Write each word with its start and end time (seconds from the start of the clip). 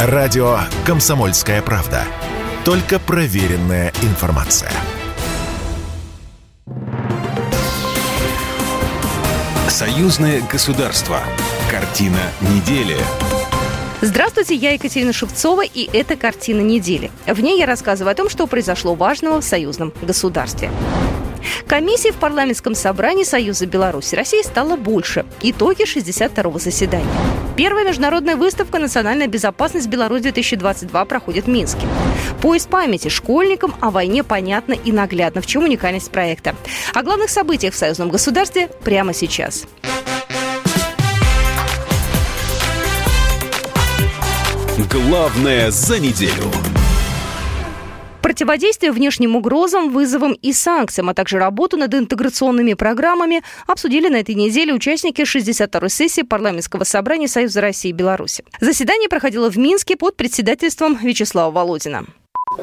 Радио 0.00 0.60
«Комсомольская 0.86 1.60
правда». 1.60 2.04
Только 2.64 3.00
проверенная 3.00 3.92
информация. 4.02 4.70
Союзное 9.66 10.40
государство. 10.42 11.18
Картина 11.68 12.20
недели. 12.42 12.96
Здравствуйте, 14.00 14.54
я 14.54 14.74
Екатерина 14.74 15.12
Шевцова, 15.12 15.64
и 15.64 15.90
это 15.92 16.14
«Картина 16.14 16.60
недели». 16.60 17.10
В 17.26 17.40
ней 17.40 17.58
я 17.58 17.66
рассказываю 17.66 18.12
о 18.12 18.14
том, 18.14 18.28
что 18.28 18.46
произошло 18.46 18.94
важного 18.94 19.40
в 19.40 19.44
союзном 19.44 19.92
государстве. 20.02 20.70
Комиссий 21.66 22.10
в 22.10 22.16
парламентском 22.16 22.74
собрании 22.74 23.24
Союза 23.24 23.66
Беларуси 23.66 24.14
России 24.14 24.42
стало 24.42 24.76
больше. 24.76 25.26
Итоги 25.42 25.82
62-го 25.82 26.58
заседания. 26.58 27.06
Первая 27.56 27.84
международная 27.84 28.36
выставка 28.36 28.78
«Национальная 28.78 29.26
безопасность 29.26 29.88
Беларусь-2022» 29.88 31.06
проходит 31.06 31.46
в 31.46 31.48
Минске. 31.48 31.86
Поиск 32.40 32.68
памяти 32.68 33.08
школьникам 33.08 33.74
о 33.80 33.90
войне 33.90 34.22
понятно 34.22 34.74
и 34.74 34.92
наглядно. 34.92 35.40
В 35.40 35.46
чем 35.46 35.64
уникальность 35.64 36.10
проекта? 36.10 36.54
О 36.94 37.02
главных 37.02 37.30
событиях 37.30 37.74
в 37.74 37.76
союзном 37.76 38.10
государстве 38.10 38.68
прямо 38.84 39.12
сейчас. 39.12 39.66
Главное 44.90 45.72
за 45.72 45.98
неделю. 45.98 46.77
Противодействие 48.28 48.92
внешним 48.92 49.36
угрозам, 49.36 49.90
вызовам 49.90 50.34
и 50.34 50.52
санкциям, 50.52 51.08
а 51.08 51.14
также 51.14 51.38
работу 51.38 51.78
над 51.78 51.94
интеграционными 51.94 52.74
программами 52.74 53.40
обсудили 53.66 54.10
на 54.10 54.16
этой 54.16 54.34
неделе 54.34 54.74
участники 54.74 55.22
62-й 55.22 55.88
сессии 55.88 56.20
парламентского 56.20 56.84
собрания 56.84 57.26
Союза 57.26 57.62
России 57.62 57.88
и 57.88 57.92
Беларуси. 57.94 58.44
Заседание 58.60 59.08
проходило 59.08 59.50
в 59.50 59.56
Минске 59.56 59.96
под 59.96 60.18
председательством 60.18 60.98
Вячеслава 61.02 61.50
Володина. 61.50 62.04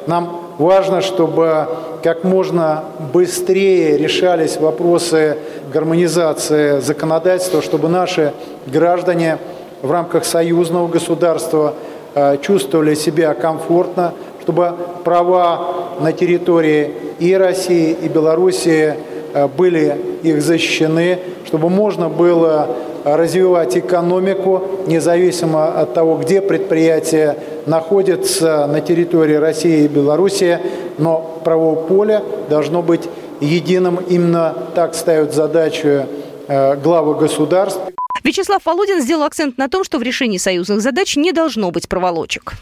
Нам 0.05 0.39
важно, 0.59 1.01
чтобы 1.01 1.67
как 2.03 2.23
можно 2.23 2.83
быстрее 3.11 3.97
решались 3.97 4.57
вопросы 4.57 5.39
гармонизации 5.73 6.79
законодательства, 6.79 7.63
чтобы 7.63 7.89
наши 7.89 8.33
граждане 8.67 9.39
в 9.81 9.89
рамках 9.89 10.25
союзного 10.25 10.87
государства 10.87 11.73
э, 12.13 12.37
чувствовали 12.43 12.93
себя 12.93 13.33
комфортно, 13.33 14.13
чтобы 14.45 14.75
права 15.03 15.95
на 15.99 16.13
территории 16.13 16.91
и 17.17 17.33
России, 17.33 17.97
и 17.99 18.07
Белоруссии 18.07 18.93
э, 19.33 19.47
были 19.47 19.97
их 20.21 20.39
защищены, 20.43 21.17
чтобы 21.47 21.69
можно 21.69 22.09
было 22.09 22.69
развивать 23.03 23.75
экономику, 23.75 24.83
независимо 24.85 25.79
от 25.79 25.95
того, 25.95 26.17
где 26.17 26.41
предприятие 26.41 27.37
находится 27.65 28.67
на 28.67 28.81
территории 28.81 29.35
России 29.35 29.85
и 29.85 29.87
Белоруссии, 29.87 30.59
но 30.99 31.39
правовое 31.43 31.87
поле 31.87 32.23
должно 32.47 32.83
быть 32.83 33.09
единым. 33.41 33.99
Именно 34.07 34.55
так 34.75 34.93
ставят 34.93 35.33
задачу 35.33 36.05
э, 36.47 36.75
главы 36.75 37.15
государств. 37.15 37.79
Вячеслав 38.23 38.63
Володин 38.63 39.01
сделал 39.01 39.23
акцент 39.23 39.57
на 39.57 39.69
том, 39.69 39.83
что 39.83 39.97
в 39.97 40.03
решении 40.03 40.37
союзных 40.37 40.81
задач 40.81 41.15
не 41.15 41.31
должно 41.31 41.71
быть 41.71 41.89
проволочек 41.89 42.53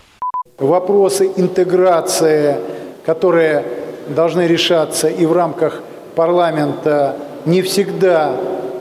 вопросы 0.58 1.32
интеграции, 1.36 2.58
которые 3.06 3.64
должны 4.08 4.48
решаться 4.48 5.08
и 5.08 5.26
в 5.26 5.34
рамках 5.34 5.82
парламента, 6.16 7.16
не 7.46 7.62
всегда 7.62 8.36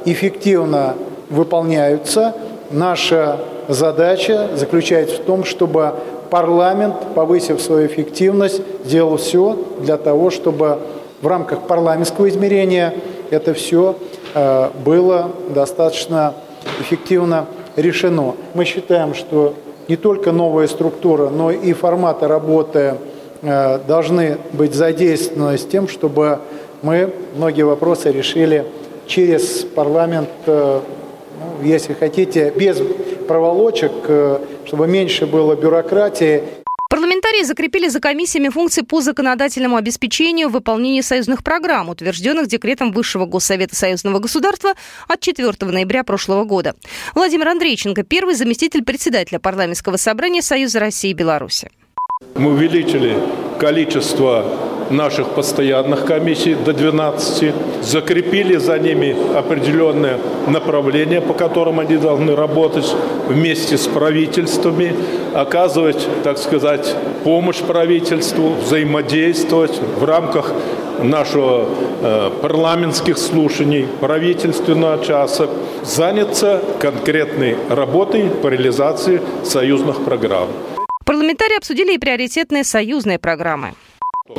эффективно 0.04 0.94
выполняются. 1.30 2.34
Наша 2.70 3.38
задача 3.68 4.48
заключается 4.54 5.16
в 5.16 5.24
том, 5.24 5.44
чтобы 5.44 5.94
парламент, 6.30 6.94
повысив 7.14 7.60
свою 7.60 7.86
эффективность, 7.86 8.62
сделал 8.84 9.16
все 9.16 9.58
для 9.80 9.96
того, 9.96 10.30
чтобы 10.30 10.78
в 11.20 11.26
рамках 11.26 11.66
парламентского 11.66 12.28
измерения 12.28 12.94
это 13.30 13.54
все 13.54 13.96
э, 14.34 14.70
было 14.84 15.30
достаточно 15.50 16.34
эффективно 16.80 17.46
решено. 17.76 18.34
Мы 18.54 18.64
считаем, 18.64 19.14
что 19.14 19.54
не 19.88 19.96
только 19.96 20.32
новая 20.32 20.66
структура, 20.68 21.28
но 21.28 21.50
и 21.50 21.72
форматы 21.72 22.28
работы 22.28 22.96
э, 23.42 23.78
должны 23.86 24.38
быть 24.52 24.74
задействованы 24.74 25.58
с 25.58 25.64
тем, 25.64 25.88
чтобы 25.88 26.38
мы 26.82 27.12
многие 27.36 27.62
вопросы 27.62 28.10
решили 28.10 28.64
через 29.06 29.64
парламент, 29.74 30.28
э, 30.46 30.80
ну, 31.40 31.66
если 31.66 31.94
хотите, 31.94 32.52
без 32.56 32.80
проволочек, 33.26 33.92
э, 34.08 34.38
чтобы 34.64 34.86
меньше 34.86 35.26
было 35.26 35.54
бюрократии. 35.54 36.42
Парламентарии 36.92 37.42
закрепили 37.42 37.88
за 37.88 38.00
комиссиями 38.00 38.50
функции 38.50 38.82
по 38.82 39.00
законодательному 39.00 39.76
обеспечению 39.76 40.50
выполнения 40.50 41.02
союзных 41.02 41.42
программ, 41.42 41.88
утвержденных 41.88 42.48
декретом 42.48 42.92
Высшего 42.92 43.24
Госсовета 43.24 43.74
Союзного 43.74 44.18
государства 44.18 44.74
от 45.08 45.18
4 45.20 45.52
ноября 45.62 46.04
прошлого 46.04 46.44
года. 46.44 46.74
Владимир 47.14 47.48
Андрейченко, 47.48 48.02
первый 48.02 48.34
заместитель 48.34 48.84
председателя 48.84 49.38
парламентского 49.38 49.96
собрания 49.96 50.42
Союза 50.42 50.80
России 50.80 51.12
и 51.12 51.14
Беларуси. 51.14 51.70
Мы 52.34 52.50
увеличили 52.50 53.16
количество 53.58 54.71
наших 54.92 55.30
постоянных 55.30 56.04
комиссий 56.04 56.54
до 56.54 56.72
12, 56.72 57.52
закрепили 57.82 58.56
за 58.56 58.78
ними 58.78 59.16
определенное 59.36 60.18
направление, 60.46 61.20
по 61.20 61.34
которым 61.34 61.80
они 61.80 61.96
должны 61.96 62.36
работать 62.36 62.94
вместе 63.28 63.76
с 63.76 63.86
правительствами, 63.86 64.94
оказывать, 65.34 66.06
так 66.22 66.38
сказать, 66.38 66.94
помощь 67.24 67.60
правительству, 67.60 68.54
взаимодействовать 68.62 69.80
в 69.98 70.04
рамках 70.04 70.52
нашего 71.02 71.68
э, 72.02 72.30
парламентских 72.42 73.18
слушаний, 73.18 73.86
правительственного 74.00 75.04
часа, 75.04 75.48
заняться 75.82 76.60
конкретной 76.80 77.56
работой 77.68 78.28
по 78.42 78.48
реализации 78.48 79.20
союзных 79.44 80.04
программ. 80.04 80.48
Парламентарии 81.04 81.56
обсудили 81.56 81.94
и 81.94 81.98
приоритетные 81.98 82.64
союзные 82.64 83.18
программы. 83.18 83.74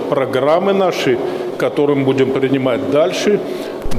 Программы 0.10 0.74
наши, 0.74 1.18
которые 1.58 1.98
мы 1.98 2.06
будем 2.06 2.32
принимать 2.32 2.92
дальше, 2.92 3.40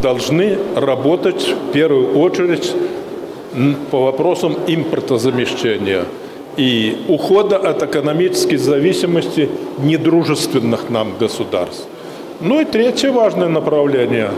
должны 0.03 0.59
работать 0.75 1.43
в 1.49 1.73
первую 1.73 2.19
очередь 2.19 2.73
по 3.91 4.05
вопросам 4.05 4.57
импортозамещения 4.67 6.05
и 6.57 7.05
ухода 7.09 7.57
от 7.57 7.83
экономической 7.83 8.57
зависимости 8.57 9.49
недружественных 9.79 10.91
нам 10.91 11.15
государств. 11.19 11.87
Ну 12.41 12.61
и 12.61 12.65
третье 12.65 13.13
важное 13.13 13.49
направление, 13.49 14.31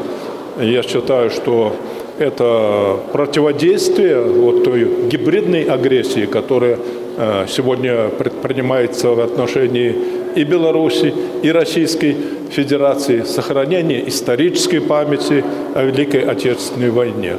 я 0.61 0.83
считаю, 0.83 1.31
что 1.31 1.75
это 2.19 3.01
противодействие 3.13 4.21
вот 4.23 4.65
той 4.65 5.09
гибридной 5.09 5.65
агрессии, 5.65 6.27
которая 6.27 6.79
э, 7.17 7.47
сегодня 7.49 8.09
предпринимается 8.09 9.11
в 9.11 9.21
отношении 9.21 9.95
и 10.35 10.45
Беларуси, 10.45 11.15
и 11.43 11.51
Российской 11.51 12.17
Федерации, 12.51 13.23
сохранение 13.23 14.09
исторической 14.09 14.81
памяти 14.81 15.45
о 15.75 15.83
Великой 15.85 16.25
Отечественной 16.25 16.91
войне. 16.91 17.37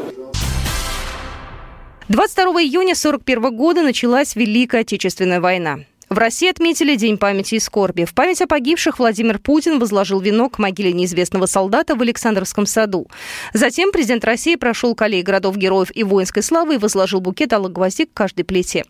22 2.10 2.62
июня 2.62 2.94
1941 2.94 3.56
года 3.56 3.82
началась 3.82 4.36
Великая 4.36 4.82
Отечественная 4.82 5.42
война. 5.42 5.80
В 6.18 6.20
России 6.20 6.50
отметили 6.50 6.96
День 6.96 7.20
памяти 7.20 7.54
и 7.54 7.60
скорби. 7.60 8.04
В 8.04 8.16
память 8.16 8.42
о 8.42 8.48
погибших 8.48 8.98
Владимир 8.98 9.38
Путин 9.38 9.78
возложил 9.78 10.20
венок 10.20 10.56
к 10.56 10.58
могиле 10.58 10.92
неизвестного 10.92 11.46
солдата 11.46 11.96
в 11.96 12.02
Александровском 12.02 12.66
саду. 12.66 13.06
Затем 13.54 13.92
президент 13.92 14.26
России 14.26 14.56
прошел 14.56 14.96
к 14.96 15.08
городов-героев 15.08 15.96
и 15.96 16.02
воинской 16.02 16.42
славы 16.42 16.74
и 16.74 16.78
возложил 16.80 17.22
букет 17.22 17.54
алых 17.54 17.72
гвоздей 17.72 18.08
к 18.08 18.14
каждой 18.16 18.46
плите. 18.46 18.86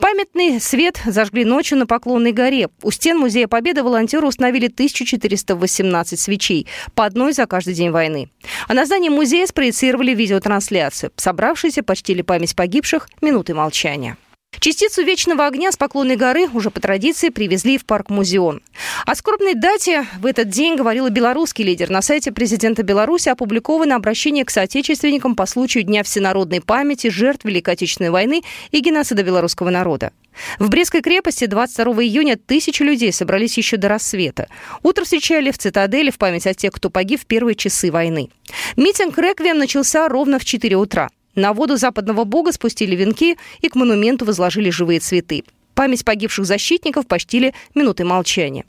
Памятный 0.00 0.60
свет 0.60 1.00
зажгли 1.06 1.44
ночью 1.44 1.78
на 1.78 1.86
Поклонной 1.86 2.32
горе. 2.32 2.68
У 2.82 2.90
стен 2.90 3.16
Музея 3.16 3.46
Победы 3.46 3.84
волонтеры 3.84 4.26
установили 4.26 4.66
1418 4.66 6.18
свечей, 6.18 6.66
по 6.96 7.04
одной 7.04 7.32
за 7.32 7.46
каждый 7.46 7.74
день 7.74 7.90
войны. 7.90 8.28
А 8.66 8.74
на 8.74 8.86
здании 8.86 9.08
музея 9.08 9.46
спроецировали 9.46 10.14
видеотрансляцию. 10.14 11.12
Собравшиеся 11.14 11.84
почтили 11.84 12.22
память 12.22 12.56
погибших 12.56 13.08
минуты 13.20 13.54
молчания. 13.54 14.16
Частицу 14.60 15.02
вечного 15.02 15.46
огня 15.46 15.70
с 15.70 15.76
Поклонной 15.76 16.16
горы 16.16 16.48
уже 16.48 16.70
по 16.70 16.80
традиции 16.80 17.28
привезли 17.28 17.78
в 17.78 17.84
парк 17.84 18.10
Музеон. 18.10 18.62
О 19.04 19.14
скорбной 19.14 19.54
дате 19.54 20.06
в 20.18 20.26
этот 20.26 20.48
день 20.48 20.76
говорил 20.76 21.06
и 21.06 21.10
белорусский 21.10 21.64
лидер. 21.64 21.90
На 21.90 22.02
сайте 22.02 22.32
президента 22.32 22.82
Беларуси 22.82 23.28
опубликовано 23.28 23.96
обращение 23.96 24.44
к 24.44 24.50
соотечественникам 24.50 25.36
по 25.36 25.46
случаю 25.46 25.84
Дня 25.84 26.02
всенародной 26.02 26.60
памяти 26.60 27.08
жертв 27.08 27.44
Великой 27.44 27.74
Отечественной 27.74 28.10
войны 28.10 28.42
и 28.70 28.80
геноцида 28.80 29.22
белорусского 29.22 29.70
народа. 29.70 30.12
В 30.58 30.68
Брестской 30.68 31.02
крепости 31.02 31.46
22 31.46 32.04
июня 32.04 32.36
тысячи 32.36 32.82
людей 32.82 33.12
собрались 33.12 33.56
еще 33.56 33.76
до 33.76 33.88
рассвета. 33.88 34.48
Утро 34.82 35.04
встречали 35.04 35.50
в 35.50 35.58
цитадели 35.58 36.10
в 36.10 36.18
память 36.18 36.46
о 36.46 36.54
тех, 36.54 36.72
кто 36.72 36.90
погиб 36.90 37.20
в 37.20 37.26
первые 37.26 37.54
часы 37.54 37.90
войны. 37.90 38.30
Митинг 38.76 39.18
«Реквием» 39.18 39.58
начался 39.58 40.08
ровно 40.08 40.38
в 40.38 40.44
4 40.44 40.76
утра. 40.76 41.08
На 41.36 41.52
воду 41.52 41.76
западного 41.76 42.24
бога 42.24 42.50
спустили 42.50 42.96
венки 42.96 43.36
и 43.60 43.68
к 43.68 43.76
монументу 43.76 44.24
возложили 44.24 44.70
живые 44.70 45.00
цветы. 45.00 45.44
Память 45.74 46.04
погибших 46.04 46.46
защитников 46.46 47.06
почтили 47.06 47.52
минуты 47.74 48.04
молчания. 48.04 48.64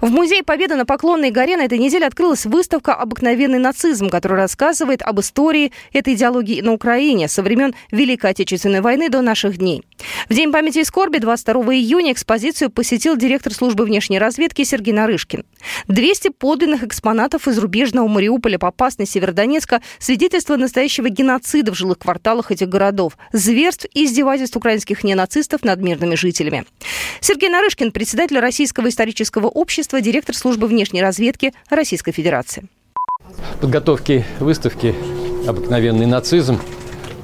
В 0.00 0.10
Музее 0.10 0.42
Победы 0.42 0.76
на 0.76 0.86
Поклонной 0.86 1.30
горе 1.30 1.58
на 1.58 1.66
этой 1.66 1.76
неделе 1.76 2.06
открылась 2.06 2.46
выставка 2.46 2.94
«Обыкновенный 2.94 3.58
нацизм», 3.58 4.08
которая 4.08 4.40
рассказывает 4.40 5.02
об 5.02 5.20
истории 5.20 5.72
этой 5.92 6.14
идеологии 6.14 6.62
на 6.62 6.72
Украине 6.72 7.28
со 7.28 7.42
времен 7.42 7.74
Великой 7.90 8.30
Отечественной 8.30 8.80
войны 8.80 9.10
до 9.10 9.20
наших 9.20 9.58
дней. 9.58 9.82
В 10.30 10.32
День 10.32 10.52
памяти 10.52 10.78
и 10.78 10.84
скорби 10.84 11.18
22 11.18 11.74
июня 11.74 12.12
экспозицию 12.12 12.70
посетил 12.70 13.14
директор 13.14 13.52
службы 13.52 13.84
внешней 13.84 14.18
разведки 14.18 14.64
Сергей 14.64 14.94
Нарышкин. 14.94 15.44
200 15.88 16.28
подлинных 16.30 16.82
экспонатов 16.82 17.46
из 17.46 17.58
рубежного 17.58 18.08
Мариуполя, 18.08 18.58
Попасной, 18.58 19.06
Северодонецка 19.06 19.82
свидетельство 19.98 20.56
настоящего 20.56 21.10
геноцида 21.10 21.72
в 21.72 21.76
жилых 21.76 21.98
кварталах 21.98 22.50
этих 22.50 22.70
городов, 22.70 23.18
зверств 23.32 23.84
и 23.92 24.06
издевательств 24.06 24.56
украинских 24.56 25.04
ненацистов 25.04 25.62
над 25.62 25.82
мирными 25.82 26.14
жителями. 26.14 26.64
Сергей 27.20 27.50
Нарышкин, 27.50 27.92
председатель 27.92 28.38
Российского 28.38 28.88
исторического 28.88 29.48
общества, 29.48 29.89
Ведомства, 29.90 30.00
директор 30.00 30.36
службы 30.36 30.68
внешней 30.68 31.02
разведки 31.02 31.52
Российской 31.68 32.12
Федерации. 32.12 32.64
В 33.56 33.60
подготовке 33.60 34.24
выставки 34.38 34.94
«Обыкновенный 35.48 36.06
нацизм» 36.06 36.60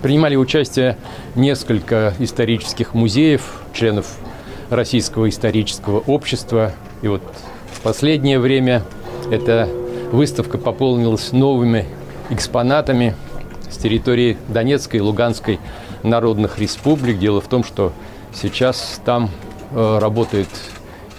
принимали 0.03 0.35
участие 0.35 0.97
несколько 1.37 2.15
исторических 2.19 2.93
музеев, 2.95 3.63
членов 3.73 4.17
Российского 4.69 5.29
исторического 5.29 6.01
общества. 6.01 6.73
И 7.03 7.09
вот 7.09 7.23
в 7.73 7.81
последнее 7.83 8.41
время 8.41 8.83
эта 9.31 9.69
выставка 10.11 10.59
пополнилась 10.59 11.31
новыми 11.33 11.85
экспонатами 12.31 13.15
с 13.71 13.77
территории 13.77 14.39
Донецкой 14.49 14.99
и 14.99 15.03
Луганской 15.03 15.61
народных 16.03 16.59
республик. 16.59 17.19
Дело 17.19 17.41
в 17.41 17.47
том, 17.49 17.63
что 17.63 17.93
сейчас 18.35 19.01
там 19.05 19.31
э, 19.71 19.99
работает 20.01 20.49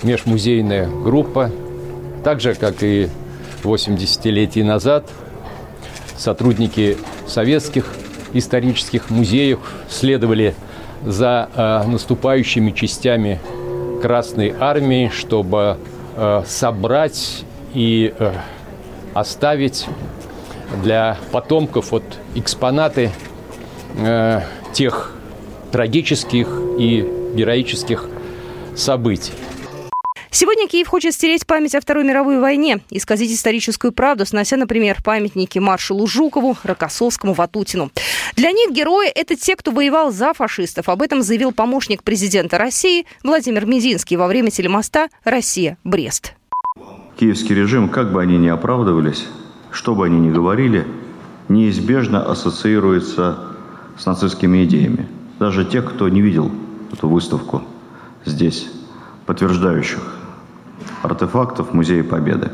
межмузейная 0.03 0.87
группа, 0.87 1.51
так 2.23 2.41
же, 2.41 2.55
как 2.55 2.83
и 2.83 3.09
80-летий 3.63 4.63
назад, 4.63 5.09
сотрудники 6.17 6.97
советских 7.27 7.93
исторических 8.33 9.09
музеев 9.09 9.59
следовали 9.89 10.55
за 11.05 11.49
э, 11.53 11.83
наступающими 11.87 12.71
частями 12.71 13.39
Красной 14.01 14.53
Армии, 14.59 15.09
чтобы 15.13 15.77
э, 16.15 16.43
собрать 16.45 17.43
и 17.73 18.13
э, 18.17 18.33
оставить 19.13 19.87
для 20.83 21.17
потомков 21.31 21.91
вот 21.91 22.03
экспонаты 22.35 23.11
э, 23.97 24.41
тех 24.73 25.15
трагических 25.71 26.47
и 26.77 27.07
героических 27.35 28.05
событий. 28.75 29.33
Сегодня 30.29 30.67
Киев 30.67 30.87
хочет 30.87 31.13
стереть 31.13 31.47
память 31.47 31.73
о 31.75 31.81
Второй 31.81 32.03
мировой 32.03 32.39
войне, 32.39 32.81
исказить 32.89 33.31
историческую 33.31 33.91
правду, 33.91 34.25
снося, 34.25 34.57
например, 34.57 34.97
памятники 35.03 35.59
маршалу 35.59 36.05
Жукову, 36.05 36.57
Рокоссовскому, 36.63 37.33
Ватутину. 37.33 37.91
Для 38.35 38.51
них 38.51 38.71
герои– 38.71 39.07
это 39.15 39.35
те, 39.35 39.55
кто 39.55 39.71
воевал 39.71 40.11
за 40.11 40.33
фашистов. 40.33 40.89
Об 40.89 41.01
этом 41.01 41.21
заявил 41.21 41.51
помощник 41.51 42.03
президента 42.03 42.57
России 42.57 43.05
Владимир 43.23 43.65
Мединский 43.65 44.17
во 44.17 44.27
время 44.27 44.51
телемоста 44.51 45.07
«Россия-Брест». 45.23 46.33
Киевский 47.17 47.55
режим, 47.55 47.89
как 47.89 48.11
бы 48.11 48.21
они 48.21 48.37
ни 48.37 48.47
оправдывались, 48.47 49.25
что 49.71 49.95
бы 49.95 50.05
они 50.05 50.19
ни 50.19 50.29
говорили, 50.29 50.85
неизбежно 51.49 52.29
ассоциируется 52.29 53.39
с 53.97 54.05
нацистскими 54.05 54.65
идеями. 54.65 55.07
Даже 55.39 55.65
те, 55.65 55.81
кто 55.81 56.09
не 56.09 56.21
видел 56.21 56.51
эту 56.91 57.07
выставку 57.07 57.63
здесь, 58.25 58.67
подтверждающих 59.25 60.16
артефактов 61.07 61.73
Музея 61.73 62.03
Победы. 62.03 62.51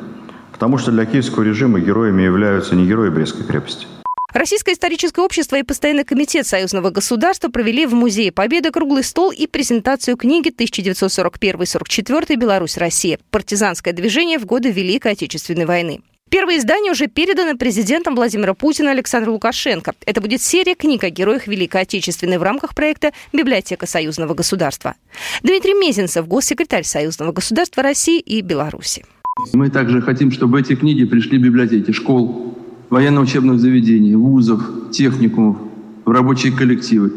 Потому 0.52 0.78
что 0.78 0.92
для 0.92 1.06
киевского 1.06 1.44
режима 1.44 1.80
героями 1.80 2.22
являются 2.22 2.76
не 2.76 2.88
герои 2.88 3.10
Брестской 3.10 3.46
крепости. 3.46 3.88
Российское 4.34 4.74
историческое 4.74 5.22
общество 5.22 5.58
и 5.58 5.64
Постоянный 5.64 6.06
комитет 6.06 6.48
Союзного 6.48 6.90
государства 6.90 7.50
провели 7.50 7.86
в 7.86 7.94
Музее 7.94 8.32
Победы 8.32 8.72
круглый 8.72 9.04
стол 9.04 9.32
и 9.32 9.46
презентацию 9.46 10.18
книги 10.18 10.52
1941-44 10.52 12.36
«Беларусь-Россия. 12.36 13.20
Партизанское 13.30 13.94
движение 13.94 14.40
в 14.40 14.46
годы 14.46 14.72
Великой 14.72 15.12
Отечественной 15.12 15.66
войны». 15.66 16.02
Первое 16.34 16.58
издание 16.58 16.92
уже 16.92 17.06
передано 17.06 17.56
президентом 17.56 18.16
Владимира 18.16 18.56
Путина 18.56 18.90
Александру 18.90 19.34
Лукашенко. 19.34 19.94
Это 20.04 20.20
будет 20.20 20.42
серия 20.42 20.74
книг 20.74 21.04
о 21.04 21.12
героях 21.12 21.46
Великой 21.46 21.82
Отечественной 21.82 22.40
в 22.40 22.42
рамках 22.42 22.74
проекта 22.74 23.12
«Библиотека 23.34 23.86
союзного 23.86 24.34
государства». 24.34 24.96
Дмитрий 25.44 25.76
Мезенцев, 25.76 26.28
госсекретарь 26.28 26.86
Союзного 26.86 27.34
государства 27.34 27.84
России 27.84 28.20
и 28.20 28.42
Беларуси. 28.42 29.06
Мы 29.54 29.70
также 29.70 30.02
хотим, 30.02 30.32
чтобы 30.32 30.60
эти 30.60 30.74
книги 30.76 31.06
пришли 31.06 31.38
в 31.38 31.42
библиотеки 31.44 31.92
школ, 31.92 32.58
военно-учебных 32.90 33.60
заведений, 33.60 34.16
вузов, 34.16 34.90
техникумов, 34.92 35.58
в 36.04 36.10
рабочие 36.10 36.52
коллективы. 36.52 37.14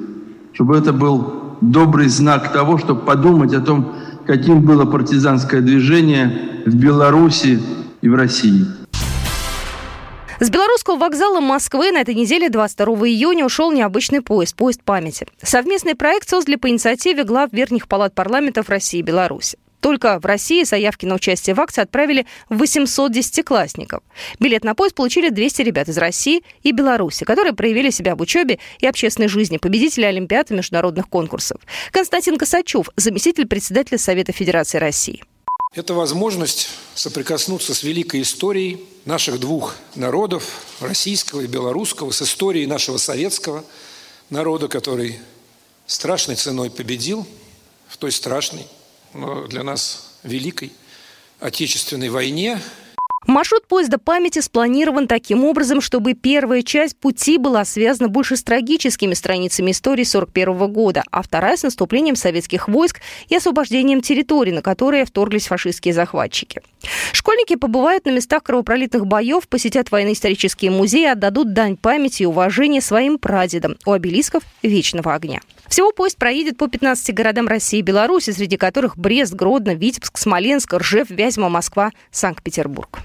Чтобы 0.53 0.77
это 0.77 0.93
был 0.93 1.57
добрый 1.63 2.09
знак 2.09 2.53
того, 2.53 2.77
чтобы 2.77 3.01
подумать 3.01 3.55
о 3.55 3.63
том, 3.63 3.95
каким 4.27 4.61
было 4.61 4.85
партизанское 4.85 5.63
движение 5.63 6.63
в 6.67 6.75
Беларуси 6.75 7.59
и 8.03 8.09
в 8.11 8.15
России. 8.15 8.67
С 10.39 10.51
белорусского 10.51 10.97
вокзала 10.97 11.41
Москвы 11.41 11.93
на 11.93 12.03
этой 12.03 12.15
неделе 12.15 12.51
22 12.51 13.09
июня 13.09 13.47
ушел 13.47 13.73
необычный 13.73 14.21
поезд, 14.21 14.55
поезд 14.55 14.83
памяти. 14.83 15.27
Совместный 15.43 15.95
проект 15.95 16.29
создали 16.29 16.57
по 16.57 16.69
инициативе 16.69 17.25
глав 17.25 17.51
верхних 17.55 17.89
палат 17.89 18.15
парламентов 18.15 18.69
России 18.69 18.99
и 18.99 19.03
Беларуси. 19.03 19.57
Только 19.81 20.21
в 20.21 20.27
России 20.27 20.65
заявки 20.65 21.07
на 21.07 21.15
участие 21.15 21.55
в 21.55 21.61
акции 21.61 21.81
отправили 21.81 22.27
800 22.51 23.11
десятиклассников. 23.11 24.03
Билет 24.39 24.63
на 24.63 24.75
поезд 24.75 24.95
получили 24.95 25.31
200 25.31 25.63
ребят 25.63 25.89
из 25.89 25.97
России 25.97 26.43
и 26.63 26.73
Беларуси, 26.73 27.25
которые 27.25 27.55
проявили 27.55 27.89
себя 27.89 28.15
в 28.15 28.21
учебе 28.21 28.59
и 28.79 28.87
общественной 28.87 29.29
жизни, 29.29 29.57
победители 29.57 30.05
Олимпиад 30.05 30.51
и 30.51 30.55
международных 30.55 31.09
конкурсов. 31.09 31.63
Константин 31.93 32.37
Косачев, 32.37 32.91
заместитель 32.97 33.47
председателя 33.47 33.97
Совета 33.97 34.33
Федерации 34.33 34.77
России. 34.77 35.23
Это 35.77 35.93
возможность 35.93 36.71
соприкоснуться 36.95 37.75
с 37.75 37.83
великой 37.83 38.23
историей 38.23 38.83
наших 39.05 39.39
двух 39.39 39.77
народов, 39.95 40.65
российского 40.81 41.43
и 41.43 41.47
белорусского, 41.47 42.13
с 42.13 42.23
историей 42.23 42.65
нашего 42.65 42.97
советского 42.97 43.63
народа, 44.31 44.69
который 44.69 45.19
страшной 45.87 46.37
ценой 46.37 46.71
победил 46.71 47.29
в 47.89 47.99
той 47.99 48.11
страшной, 48.11 48.67
но 49.13 49.47
для 49.49 49.63
нас 49.63 50.15
великой 50.23 50.73
Отечественной 51.41 52.09
войне– 52.09 52.59
Маршрут 53.27 53.67
поезда 53.67 53.99
памяти 53.99 54.39
спланирован 54.39 55.09
таким 55.09 55.45
образом, 55.45 55.81
чтобы 55.81 56.15
первая 56.15 56.63
часть 56.63 56.97
пути 56.97 57.39
была 57.39 57.65
связана 57.65 58.09
больше 58.09 58.37
с 58.37 58.45
трагическими 58.45 59.15
страницами 59.15 59.73
истории 59.73 60.03
1941 60.03 60.73
года, 60.73 61.03
а 61.11 61.23
вторая 61.23 61.57
с 61.57 61.65
наступлением 61.65 62.15
советских 62.15 62.69
войск 62.69 63.01
и 63.29 63.35
освобождением 63.35 64.01
территорий, 64.01 64.53
на 64.53 64.63
которые 64.63 65.05
вторглись 65.05 65.49
фашистские 65.49 65.93
захватчики. 65.93 66.63
Школьники 67.13 67.57
побывают 67.57 68.05
на 68.05 68.11
местах 68.11 68.45
кровопролитных 68.45 69.07
боев, 69.07 69.49
посетят 69.49 69.91
военно-исторические 69.91 70.71
музеи, 70.71 71.07
отдадут 71.07 71.53
дань 71.53 71.77
памяти 71.77 72.23
и 72.23 72.27
уважения 72.27 72.81
своим 72.81 73.19
прадедам 73.19 73.77
у 73.85 73.93
обелисков 73.93 74.45
Вечного 74.63 75.15
огня. 75.15 75.41
Всего 75.69 75.91
поезд 75.91 76.17
проедет 76.17 76.59
по 76.59 76.69
15 76.69 77.13
городам 77.13 77.49
России 77.49 77.81
и 77.81 77.83
Беларуси, 77.83 78.31
среди 78.31 78.57
которых 78.57 78.97
Брест, 78.97 79.35
Гродно, 79.35 79.75
Витебск, 79.75 80.17
Смоленск, 80.17 80.73
Ржев, 80.75 81.11
Вязьма, 81.11 81.49
Москва, 81.49 81.91
Санкт-Петербург. 82.13 83.01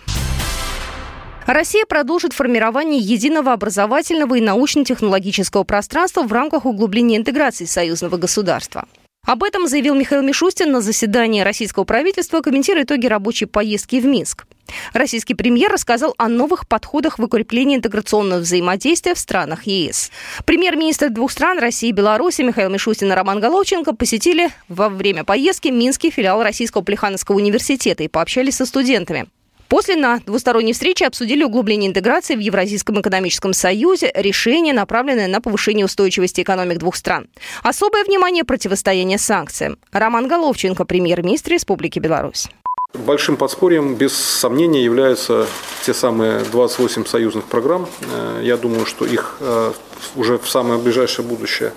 Россия 1.53 1.85
продолжит 1.85 2.31
формирование 2.31 3.01
единого 3.01 3.51
образовательного 3.51 4.35
и 4.35 4.41
научно-технологического 4.41 5.65
пространства 5.65 6.21
в 6.21 6.31
рамках 6.31 6.65
углубления 6.65 7.17
интеграции 7.17 7.65
союзного 7.65 8.15
государства. 8.15 8.87
Об 9.27 9.43
этом 9.43 9.67
заявил 9.67 9.93
Михаил 9.93 10.23
Мишустин 10.23 10.71
на 10.71 10.79
заседании 10.79 11.41
российского 11.41 11.83
правительства, 11.83 12.39
комментируя 12.39 12.85
итоги 12.85 13.05
рабочей 13.05 13.47
поездки 13.47 13.99
в 13.99 14.05
Минск. 14.05 14.45
Российский 14.93 15.33
премьер 15.33 15.69
рассказал 15.69 16.15
о 16.17 16.29
новых 16.29 16.69
подходах 16.69 17.19
в 17.19 17.23
укреплении 17.23 17.75
интеграционного 17.75 18.39
взаимодействия 18.39 19.13
в 19.13 19.19
странах 19.19 19.67
ЕС. 19.67 20.09
Премьер-министр 20.45 21.09
двух 21.09 21.33
стран 21.33 21.59
России 21.59 21.89
и 21.89 21.91
Беларуси 21.91 22.43
Михаил 22.43 22.69
Мишустин 22.69 23.11
и 23.11 23.15
Роман 23.15 23.41
Головченко 23.41 23.93
посетили 23.93 24.51
во 24.69 24.87
время 24.87 25.25
поездки 25.25 25.67
Минский 25.67 26.11
филиал 26.11 26.41
Российского 26.43 26.81
Плехановского 26.81 27.35
университета 27.35 28.03
и 28.03 28.07
пообщались 28.07 28.55
со 28.55 28.65
студентами. 28.65 29.27
После 29.71 29.95
на 29.95 30.19
двусторонней 30.19 30.73
встрече 30.73 31.07
обсудили 31.07 31.45
углубление 31.45 31.89
интеграции 31.89 32.35
в 32.35 32.39
Евразийском 32.39 32.99
экономическом 32.99 33.53
союзе, 33.53 34.11
решение, 34.13 34.73
направленное 34.73 35.29
на 35.29 35.39
повышение 35.39 35.85
устойчивости 35.85 36.41
экономик 36.41 36.77
двух 36.77 36.97
стран. 36.97 37.29
Особое 37.63 38.03
внимание– 38.03 38.43
противостояние 38.45 39.17
санкциям. 39.17 39.77
Роман 39.93 40.27
Головченко, 40.27 40.83
премьер-министр 40.83 41.53
Республики 41.53 41.99
Беларусь. 41.99 42.49
Большим 42.93 43.37
подспорьем, 43.37 43.95
без 43.95 44.13
сомнения, 44.13 44.83
являются 44.83 45.47
те 45.85 45.93
самые 45.93 46.41
28 46.51 47.05
союзных 47.05 47.45
программ. 47.45 47.87
Э, 48.11 48.41
я 48.43 48.57
думаю, 48.57 48.85
что 48.85 49.05
их 49.05 49.37
э, 49.39 49.71
уже 50.17 50.37
в 50.37 50.49
самое 50.49 50.77
ближайшее 50.77 51.25
будущее 51.25 51.71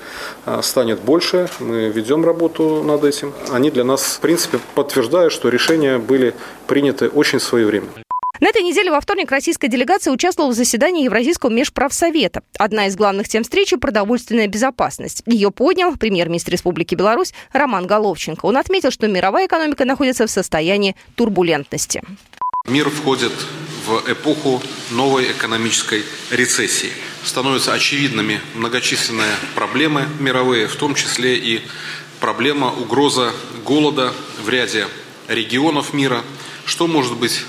э, 0.45 0.61
станет 0.63 1.01
больше. 1.01 1.49
Мы 1.61 1.89
ведем 1.89 2.25
работу 2.25 2.83
над 2.83 3.05
этим. 3.05 3.33
Они 3.51 3.71
для 3.71 3.85
нас, 3.85 4.03
в 4.03 4.21
принципе, 4.21 4.59
подтверждают, 4.75 5.33
что 5.33 5.49
решения 5.49 5.99
были 5.99 6.35
приняты 6.67 7.09
очень 7.09 7.39
своевременно. 7.39 7.93
На 8.41 8.49
этой 8.49 8.63
неделе 8.63 8.91
во 8.91 9.01
вторник 9.01 9.31
российская 9.31 9.69
делегация 9.69 10.13
участвовала 10.13 10.51
в 10.51 10.57
заседании 10.57 11.05
Евразийского 11.05 11.51
межправсовета. 11.51 12.43
Одна 12.59 12.89
из 12.89 12.97
главных 12.97 13.29
тем 13.29 13.45
встречи– 13.45 13.77
продовольственная 13.79 14.49
безопасность. 14.49 15.23
Ее 15.27 15.53
поднял 15.53 15.97
премьер-министр 15.97 16.53
Республики 16.53 16.97
Беларусь 16.97 17.33
Роман 17.53 17.87
Головченко. 17.87 18.45
Он 18.47 18.57
отметил, 18.57 18.91
что 18.91 19.07
мировая 19.07 19.47
экономика 19.47 19.85
находится 19.85 20.27
в 20.27 20.31
состоянии 20.31 20.97
турбулентности. 21.15 22.03
Мир 22.67 22.91
входит 22.91 23.33
в 23.87 24.11
эпоху 24.11 24.61
новой 24.91 25.31
экономической 25.31 26.03
рецессии. 26.31 26.91
Становятся 27.23 27.73
очевидными 27.73 28.41
многочисленные 28.55 29.33
проблемы 29.55 30.09
мировые, 30.19 30.67
в 30.67 30.75
том 30.75 30.97
числе 30.97 31.37
и 31.37 31.61
проблема 32.19 32.73
угроза 32.73 33.33
голода 33.65 34.13
в 34.43 34.49
ряде 34.49 34.89
регионов 35.29 35.93
мира. 35.95 36.23
Что 36.67 36.89
может 36.89 37.17
быть 37.17 37.45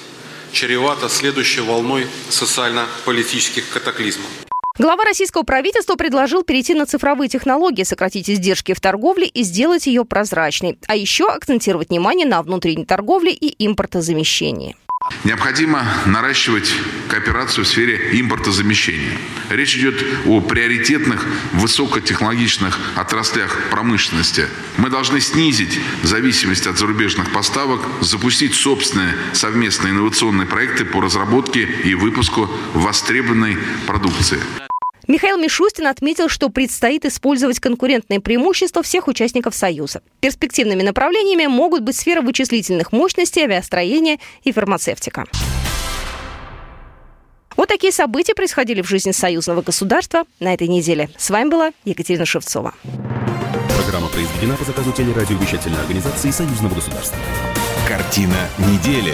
чревато 0.55 1.09
следующей 1.09 1.61
волной 1.61 2.07
социально-политических 2.29 3.69
катаклизмов. 3.69 4.29
Глава 4.77 5.05
российского 5.05 5.43
правительства 5.43 5.95
предложил 5.95 6.43
перейти 6.43 6.73
на 6.73 6.85
цифровые 6.85 7.29
технологии, 7.29 7.83
сократить 7.83 8.29
издержки 8.29 8.73
в 8.73 8.81
торговле 8.81 9.27
и 9.27 9.43
сделать 9.43 9.87
ее 9.87 10.03
прозрачной. 10.03 10.77
А 10.87 10.95
еще 10.95 11.27
акцентировать 11.27 11.89
внимание 11.89 12.27
на 12.27 12.41
внутренней 12.41 12.85
торговле 12.85 13.31
и 13.31 13.65
импортозамещении. 13.65 14.75
Необходимо 15.25 15.83
наращивать 16.05 16.71
кооперацию 17.09 17.65
в 17.65 17.67
сфере 17.67 18.19
импортозамещения. 18.19 19.17
Речь 19.49 19.75
идет 19.75 20.03
о 20.25 20.39
приоритетных 20.41 21.25
высокотехнологичных 21.53 22.79
отраслях 22.95 23.69
промышленности. 23.69 24.47
Мы 24.77 24.89
должны 24.89 25.19
снизить 25.21 25.79
зависимость 26.03 26.67
от 26.67 26.77
зарубежных 26.77 27.31
поставок, 27.31 27.81
запустить 28.01 28.53
собственные 28.53 29.15
совместные 29.33 29.93
инновационные 29.93 30.47
проекты 30.47 30.85
по 30.85 31.01
разработке 31.01 31.63
и 31.63 31.93
выпуску 31.95 32.49
востребованной 32.73 33.57
продукции. 33.87 34.39
Михаил 35.07 35.37
Мишустин 35.37 35.87
отметил, 35.87 36.29
что 36.29 36.49
предстоит 36.49 37.05
использовать 37.05 37.59
конкурентные 37.59 38.19
преимущества 38.19 38.81
всех 38.81 39.07
участников 39.07 39.53
Союза. 39.53 40.01
Перспективными 40.19 40.81
направлениями 40.81 41.45
могут 41.45 41.81
быть 41.81 41.95
сфера 41.95 42.21
вычислительных 42.21 42.91
мощностей, 42.91 43.43
авиастроения 43.43 44.17
и 44.43 44.51
фармацевтика. 44.51 45.25
Вот 47.55 47.69
такие 47.69 47.93
события 47.93 48.33
происходили 48.33 48.81
в 48.81 48.87
жизни 48.87 49.11
союзного 49.11 49.61
государства 49.61 50.25
на 50.39 50.53
этой 50.53 50.67
неделе. 50.67 51.09
С 51.17 51.29
вами 51.29 51.49
была 51.49 51.71
Екатерина 51.85 52.25
Шевцова. 52.25 52.73
Программа 53.81 54.09
произведена 54.09 54.57
по 54.57 54.65
заказу 54.65 54.91
телерадиовещательной 54.91 55.79
организации 55.79 56.31
союзного 56.31 56.75
государства. 56.75 57.17
Картина 57.87 58.49
недели. 58.57 59.13